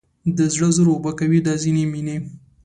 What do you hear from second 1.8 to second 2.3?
مینې